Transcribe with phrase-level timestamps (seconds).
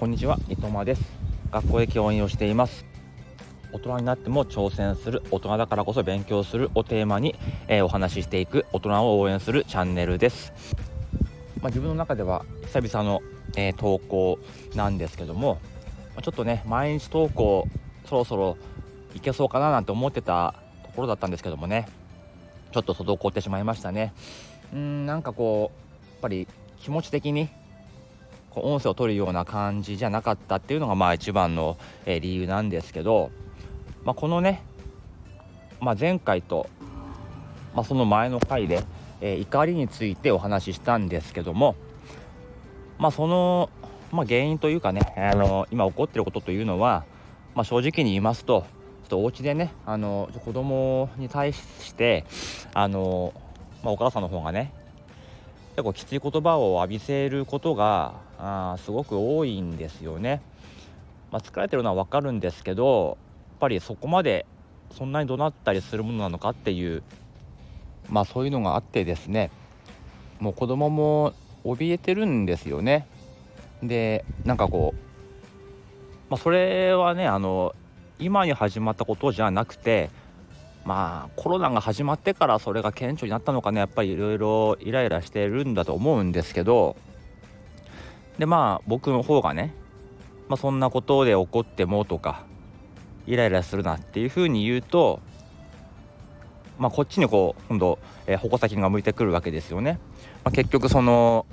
[0.00, 1.02] こんにちは伊藤間です。
[1.52, 2.86] 学校で教員をしています。
[3.70, 7.34] 大人になっても挑戦する大人だからこそ勉強するをテーマに、
[7.68, 10.54] えー、お話ししていく大人を応援するチャンネルです。
[11.60, 13.20] まあ、自分の中では久々の、
[13.58, 14.38] えー、投稿
[14.74, 15.58] なんですけども
[16.22, 17.68] ちょっとね毎日投稿
[18.06, 18.56] そろそろ
[19.14, 21.86] いけそうかななんて思ってたところだったんですけどもね
[22.72, 24.14] ちょっと滞ってしまいましたね。
[24.72, 26.48] うんなんかこうやっぱり
[26.78, 27.50] 気持ち的に
[28.54, 33.30] 音声を取るような感じじゃなかったっていうのがまあ一番の、理由なんですけど、
[34.04, 34.62] まあ、このね、
[35.80, 36.68] まあ、前回と、
[37.74, 38.82] まあ、その前の回で、
[39.20, 41.76] えー、怒りについてお話ししたんですけども、
[42.98, 43.70] まあ、その、
[44.12, 47.04] まあ、原因というかねあの今起こってることというのは、
[47.54, 52.24] まあ、正直に言いますとちょっとお家でねあの子供に対して
[52.74, 53.32] あの、
[53.82, 54.72] まあ、お母さんの方がね
[55.76, 60.42] 結構きつい言葉を浴びせることがあすごく多いんですよね。
[61.30, 63.16] まあ、疲れてるのは分かるんですけど
[63.50, 64.46] やっぱりそこまで
[64.96, 67.02] そんなに怒鳴ったりするものなのかっていう
[68.08, 69.50] まあそういうのがあってですね
[70.40, 71.32] もう子供も
[71.64, 73.06] 怯えてるんですよね。
[73.82, 77.74] でなんかこう、まあ、それはねあの
[78.18, 80.10] 今に始まったことじゃなくて
[80.84, 86.96] まあコロナが始まってからそれが顕著になったのかねやっぱりいろいろイライラしてるんだと思うんですけど
[88.38, 89.74] でまあ僕の方がね、
[90.48, 92.44] まあ、そんなことで怒ってもとか
[93.26, 95.20] イライラするなっていうふうに言うと
[96.78, 99.98] まあこっちにこう今度、えー、矛先が向いてくるわけですよね。
[100.42, 101.44] まあ、結局その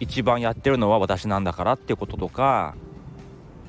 [0.00, 2.74] 一番やってるのは私なんだからっていうこととか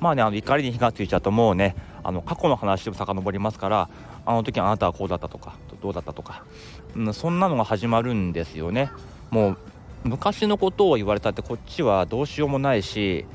[0.00, 3.88] まあねあの怒りに火がついちゃうともうねあの過去の話でも遡りますから
[4.24, 6.44] あの時あなたはこうだったとかどうだったとか、
[6.94, 8.90] うん、そんなのが始まるんですよね
[9.30, 9.58] もう
[10.04, 13.26] 昔のことを言われたってこっちはどうしようもないし、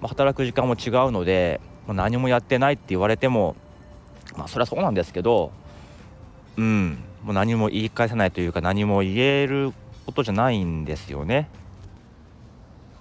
[0.00, 3.56] まあ、働く時間も違うので、まあ、何もやってないって言われても
[4.36, 5.50] まあそれはそうなんですけど
[6.56, 9.72] うんもう何も言い返せないというか何も言える
[10.06, 11.48] ことじゃないんですよね。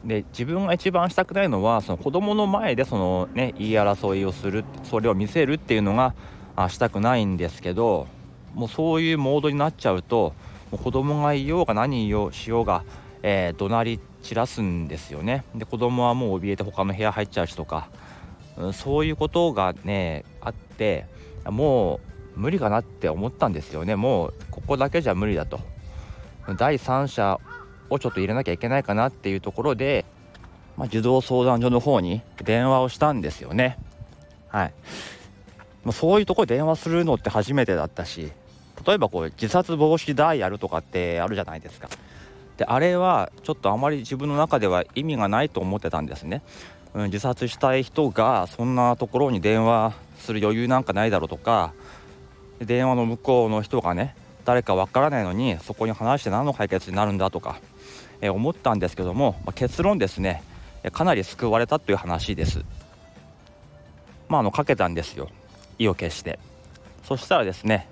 [0.03, 6.13] で自分が一番したくないのはその子供の前でその、ね、言い争いをするそれを見せるっていうのが
[6.55, 8.07] あしたくないんですけど
[8.53, 10.33] もうそういうモードになっちゃうと
[10.71, 12.83] もう子供が言おうが何言おうしようが、
[13.23, 15.45] えー、怒鳴り散らすんですよね。
[15.55, 17.89] で子供はもう怯えて他の部屋入っちゃうしとか、
[18.57, 21.05] うん、そういうことがねあって
[21.45, 21.99] も
[22.35, 23.95] う無理かなって思ったんですよね。
[23.95, 25.59] もうここだけじゃ無理だと。
[26.57, 27.39] 第三者
[27.89, 30.05] をちょっと入れなきゃいけないかなっていうところで、
[30.77, 33.77] まあ、児童相談所の方に電話をしたんですよね。
[34.47, 34.73] はい。
[35.89, 38.31] もうそういうところ電話するのって初めてだったし
[38.85, 41.89] 例えばこう自殺防止ダイヤルとかってあるじゃないですか。
[42.57, 46.43] であれはちょっとあまり自分の中では意味がないと思ってたんですね、
[46.93, 51.73] うん、自殺したい人がそんなところに電話する余裕なんかないだろうとか
[52.59, 54.13] 電話の向こうの人がね
[54.45, 57.59] 誰かわからないのにそこに話して何の解決になるんだとか、
[58.21, 60.43] えー、思ったんですけども、まあ、結論ですね。
[60.91, 62.63] かなり救われたという話です。
[64.27, 65.29] まああのかけたんですよ。
[65.79, 66.37] 意を決して。
[67.09, 67.87] そしたらですね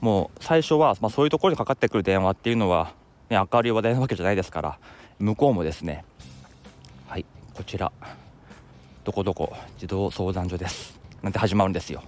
[0.00, 2.92] もう最初は、まあ、そういうところにかかってくる電話っていうのは、
[3.28, 4.78] ね、明るい話題なわけじゃないですから
[5.18, 6.04] 向こうもですね
[7.06, 7.92] はいこちら
[9.04, 12.02] どこどこ児童相談所ですなんて始まるんですよ、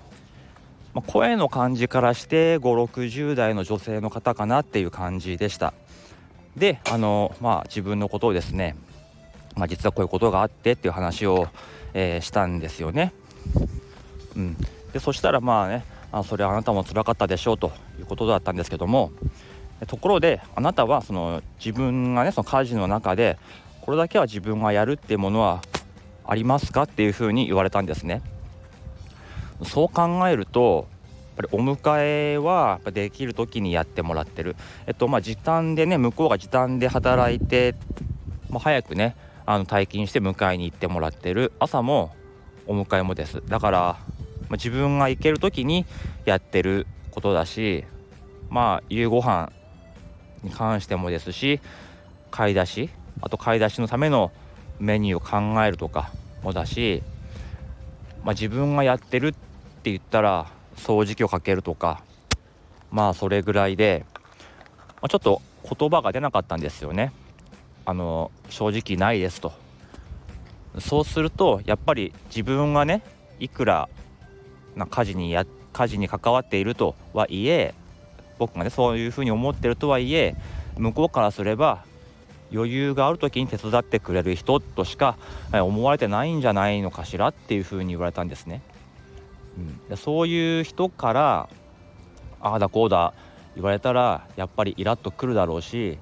[0.95, 5.75] まあ、声の感じからして560代の女性の方かなっていう感じでした。
[6.57, 8.75] であのまあ自分のことをですね、
[9.55, 11.49] まあ、実はこういうことがあってっていう話を、
[11.95, 13.13] えー、したんですよね。
[14.35, 14.57] うん。
[14.93, 19.13] でそしたらまあねあそれはあなたも辛かったでしょうということだったんですけども
[19.87, 23.39] ところであなたはその自分がねその家事の中で
[23.83, 25.63] これだけは自分がやるっていうものは
[26.27, 28.23] ありますかっていうふうに言われたんですね。
[29.65, 30.87] そう考えると
[31.37, 34.57] やっぱりお迎えはできる時にやってもらってる。
[34.87, 37.75] えっとまあ時短でね向こうが時短で働いて、
[38.51, 39.17] まあ、早くね
[39.47, 41.53] あの退勤して迎えに行ってもらってる。
[41.59, 42.13] 朝も
[42.67, 43.43] お迎えもです。
[43.47, 43.99] だから
[44.49, 45.87] まあ、自分が行ける時に
[46.25, 47.85] やってることだし
[48.51, 49.53] まあ夕ご飯
[50.43, 51.61] に関してもですし
[52.31, 52.91] 買い出し
[53.21, 54.31] あと買い出しのための
[54.79, 56.13] メニューを考えるとか
[56.43, 57.03] もだし、
[58.25, 62.03] まあ、自分がやってるって言ったら掃除機をかけるとか
[62.91, 64.07] まあそれぐらいで、
[64.87, 67.13] まあ、ちょっと言葉が出なかったんですよね。
[67.85, 69.53] あの正直ないですと
[70.79, 73.03] そうするとやっぱり自分がね
[73.41, 73.89] いくら
[74.77, 77.75] な家事にや家事に関わっているとはいえ
[78.39, 80.35] 僕がねそういうふうに思ってるとはいえ
[80.77, 81.85] 向こうからすれば
[82.53, 85.17] 余裕がある時に手伝ってくれる人としか
[85.53, 88.63] 思われてないんじゃないのかしらっていうふうに言われたんですね。
[89.91, 91.49] うん、そういう人から
[92.41, 93.13] ああだこうだ
[93.55, 95.99] 言われたらやっぱりイラッとくるだろうし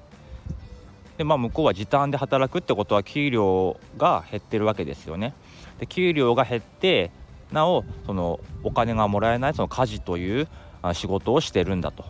[1.17, 5.33] で、まあ、向こうは時短で働くってことは給料が減ってるわけですよね。
[5.79, 7.11] で給料が減って
[7.51, 10.47] なおそのお金がもらえないその家事という
[10.93, 12.05] 仕事をしてるんだと、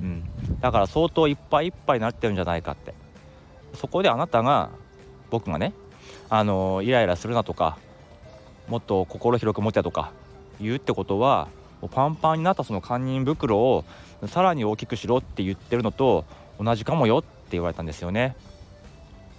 [0.00, 0.24] うん、
[0.60, 2.94] だから相当いっぱいいっぱいになってるんじゃないかって。
[3.74, 4.70] そこであなたが
[5.30, 5.72] 僕がね
[6.28, 7.78] あのイライラするなとか
[8.68, 10.12] もっと心広く持てとか
[10.60, 11.48] 言うってことは
[11.92, 13.84] パンパンになったその堪忍袋を
[14.26, 16.24] さらに大きくしろって言ってるのと
[16.60, 18.36] 同じかもよって言われたんですよね。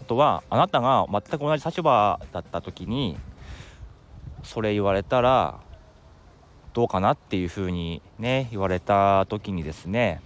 [0.01, 3.17] あとはあなたが全く同じ立場だった時に
[4.43, 5.59] それ言われたら
[6.73, 10.21] どうかなっていうふうにね言われた時にですね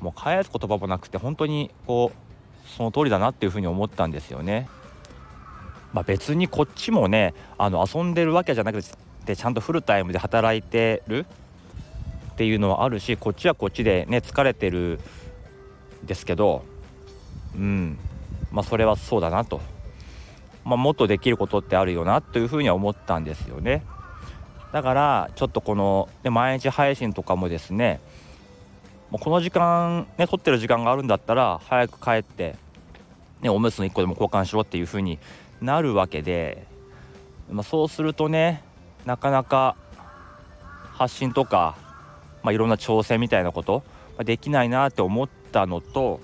[0.00, 4.68] もう返す言葉もなくて本当にこうその通りだなっていうふうに思ったんですよね。
[5.92, 8.82] まあ、別にこっちもねあの遊んでるわけじゃなく
[9.24, 11.24] てちゃんとフルタイムで働いてる
[12.32, 15.00] っていうのはあるしこっちはこっちでね疲れてる
[16.04, 16.64] ですけど
[17.54, 17.98] うん
[18.52, 19.60] まあそれはそうだなと、
[20.66, 23.84] まあ、もっとできることってあるよなというふうには思ったんですよね。
[24.72, 28.00] だからちょっとこの、ね、毎日配信とかもですね
[29.10, 32.56] もうこの時間ね撮ってる時間があるんだったら早く帰って、
[33.40, 35.20] ね、おむつの1個でも交換しろっていうふうに
[35.62, 36.66] なるわけで、
[37.48, 38.62] まあ、そうするとね
[39.04, 39.76] なかなか
[40.92, 41.76] 発信とか、
[42.42, 43.84] まあ、いろんな挑戦みたいなこと
[44.24, 46.20] できないなって思ったのと、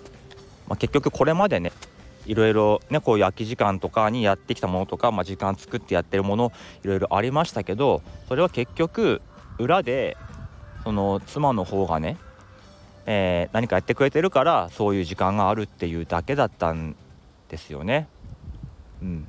[0.69, 1.73] まあ、結局これまでね
[2.27, 6.53] いろいろねこういう空き時間とかにやってきたものとか、まあ、時間作ってやってるもの
[6.85, 9.21] いろいろありましたけどそれは結局
[9.59, 10.17] 裏で
[10.85, 12.17] その妻の方がね、
[13.07, 16.97] えー、何かやってくれてるからそういう時間があるっていうだけだったん
[17.49, 18.09] ですよね。
[19.03, 19.27] うん、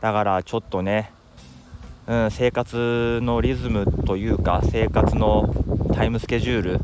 [0.00, 1.10] だからちょっとね、
[2.06, 5.54] うん、生活のリズムというか生活の
[5.94, 6.80] タイムスケジュール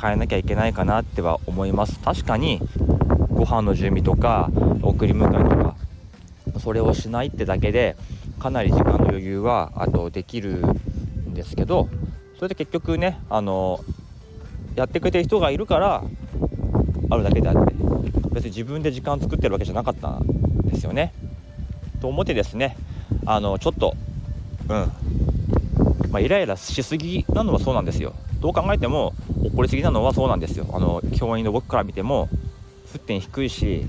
[0.00, 2.60] 変えなきゃいけないかなっては思います確かに
[3.34, 4.50] ご飯の準備とか
[4.82, 5.76] 送り迎えとか
[6.60, 7.96] それをしないってだけで
[8.38, 11.88] かなり時間の余裕はあとできるんですけど
[12.36, 13.84] それで結局ねあの
[14.76, 16.04] やってくれてる人がいるから
[17.10, 17.74] あるだけであって
[18.32, 21.12] 別に自分で時間作ってるわけじゃなかったんですよね。
[22.00, 22.76] と思ってですね
[23.26, 23.96] あのちょっと
[24.68, 24.90] うん
[26.10, 28.14] まあ、イライラしすぎなのはそうなんですよ。
[28.40, 30.66] どう考えても怒りすぎなのはそうなんですよ。
[30.72, 32.28] あの教員の僕から見ても
[32.94, 33.86] 沸点低いし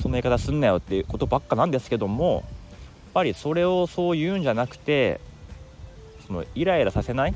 [0.00, 2.44] そんな言い方すんなよっていうことばっかなんですけどもやっ
[3.14, 5.20] ぱりそれをそう言うんじゃなくて
[6.26, 7.34] そのイライラさせない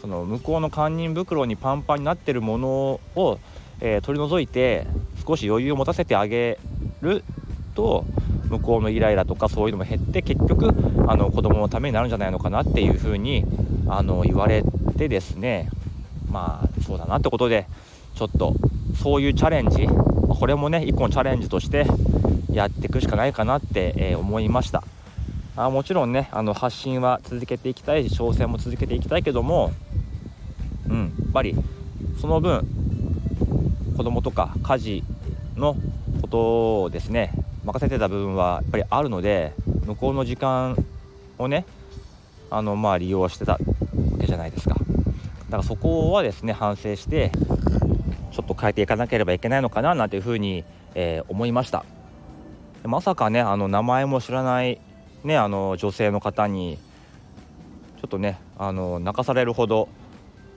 [0.00, 2.68] その向こうの堪忍袋にパンパンになってるもの
[3.14, 3.38] を、
[3.80, 4.86] えー、取り除いて
[5.26, 6.58] 少し余裕を持たせてあげ
[7.02, 7.22] る
[7.74, 8.04] と
[8.48, 10.74] 向こうのイライラとかそういうのも減って結局
[11.06, 13.44] あの子供のためになるんじゃないのかなっていうふうに
[13.88, 14.64] あの言われ
[14.96, 15.68] てですね。
[16.30, 17.66] まあそうだなってことで
[18.14, 18.54] ちょっと
[19.02, 21.86] そういうチャレンジこれもね一個のチャレンジとして
[22.52, 24.82] やっていくしかないかなって、え、思いました。
[25.56, 29.72] あもちろんねあの発信は続けていきたいし挑戦も続けていきたいけども
[30.88, 31.54] うんやっぱり
[32.20, 32.66] その分
[33.96, 35.04] 子供とか家事
[35.56, 35.76] の
[36.22, 37.32] ことをですね
[37.64, 39.52] 任せてた部分はやっぱりあるので
[39.84, 40.76] 向こうの時間
[41.36, 41.66] をね
[42.48, 43.58] あのまあ利用してたわ
[44.18, 44.76] けじゃないですか。
[44.76, 44.84] だ
[45.50, 47.32] からそこはですね反省して
[48.30, 51.84] ちょっと変えていかなければいけないのかななんていうふうに、えー、思いました。
[52.84, 54.80] まさかねあの名前も知らない
[55.24, 56.78] ねあの女性の方に
[58.00, 59.88] ちょっとねあの泣かされるほど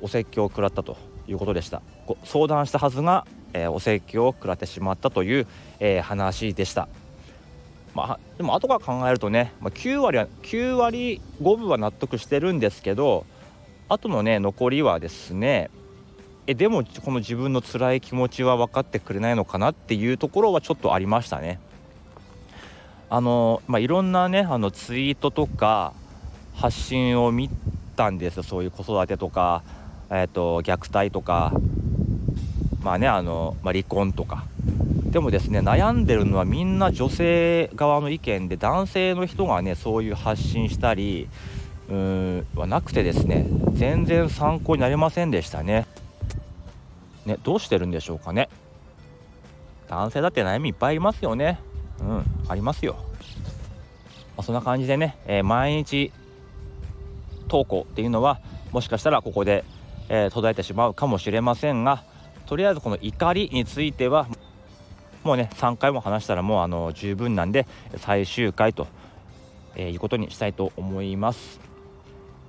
[0.01, 1.81] お説教を食らったということでした。
[2.23, 5.47] 相談したはずが、えー、お説教を食らってしまったという、
[5.79, 6.87] えー、話でした。
[7.93, 13.25] まあでも後から考えるとね、まあ、9割は9割5分は納得してるんですけど
[13.87, 15.69] あとのね残りはですね
[16.45, 21.59] えでもこの自分の辛い気持ちは分かってくれないのかなっていうところはちょっとありましたね。
[23.09, 25.93] あのまあ、いろんなねあのツイートとか
[26.55, 27.49] 発信を見
[27.95, 29.61] たんですよそういう子育てとか、
[30.09, 31.53] えーと、虐待とか
[32.81, 34.45] まあねあの、まあ、離婚とか
[35.11, 41.29] でもですね悩んでるのはみんな女性側の意見で男性の人がねそういう発信したり
[41.89, 45.85] うーんはなくてですね全然参考になりませんでしたね。
[47.25, 48.49] ねどうしてるんでしょうかね。
[49.89, 51.59] 男性だって悩みいっぱいありますよね。
[51.99, 52.95] うんありますよ、
[54.35, 56.11] まあ、そんな感じでね、えー、毎日
[57.47, 58.39] 投稿っていうのは
[58.71, 59.63] もしかしたらここで、
[60.09, 62.03] えー、途絶えてしまうかもしれませんが
[62.45, 64.27] とりあえずこの怒りについては
[65.23, 67.65] もうね3回も話したらもうあの十分なんで
[67.97, 68.87] 最終回と、
[69.75, 71.61] えいうことにしたいと思います。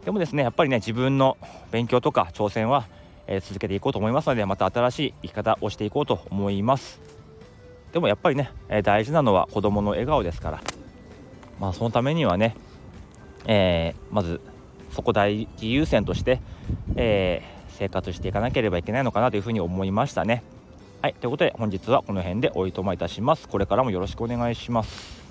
[0.05, 1.39] でもですねやっぱりね自分の
[1.71, 2.89] 勉強とか挑戦は、
[3.27, 7.01] え続けていこうと思いますのでまた新しい生き方をしていこうと思います。
[7.93, 10.63] でもやっぱりね、え大事なのは子供の笑顔ですから。
[11.61, 12.57] まあそのためにはね、
[13.47, 14.41] えー、まず
[14.91, 16.41] そこ第一優先として、
[16.97, 20.43] えー、生活していかなければいけないのかなというふうに思いましたね。
[21.03, 21.15] はい。
[21.15, 23.49] ということで本日はこの辺でおいとまいたします。
[23.49, 25.24] これからもよろしくお願いします。